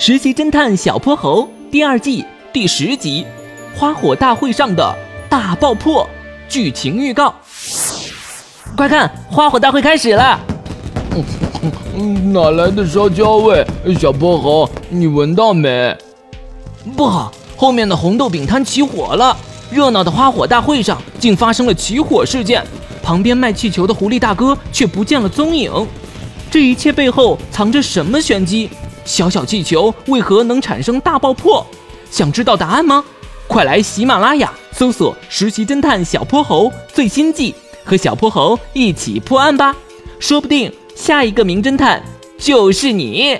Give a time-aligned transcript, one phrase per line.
[0.00, 1.42] 实习侦探小泼猴》
[1.72, 3.26] 第二季第十集
[3.78, 4.96] 《花火大会上的
[5.28, 6.04] 大爆破》
[6.48, 7.34] 剧情预告。
[8.76, 10.38] 快看，花火大会开始了！
[11.96, 13.66] 嗯，哪来的烧焦味？
[13.98, 15.92] 小泼猴，你闻到没？
[16.96, 19.36] 不好，后面的红豆饼摊起火了！
[19.68, 22.64] 热闹的花火大会上竟发生了起火事件，
[23.02, 25.72] 旁边卖气球的狐狸大哥却不见了踪影。
[26.48, 28.70] 这一切背后藏着什么玄机？
[29.08, 31.66] 小小气球为何能产生大爆破？
[32.10, 33.02] 想知道答案吗？
[33.46, 37.54] 快来喜马拉雅搜索《实习侦探小泼猴》最新季，
[37.86, 39.74] 和小泼猴一起破案吧！
[40.20, 42.02] 说不定下一个名侦探
[42.36, 43.38] 就是你。